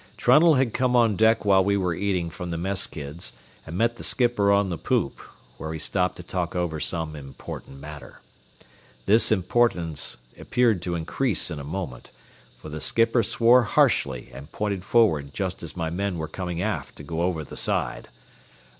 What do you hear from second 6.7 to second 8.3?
some important matter.